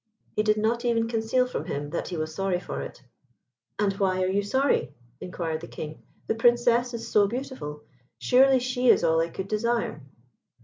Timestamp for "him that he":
1.65-2.17